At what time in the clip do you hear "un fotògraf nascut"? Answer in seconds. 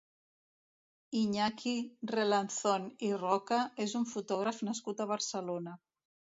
4.03-5.07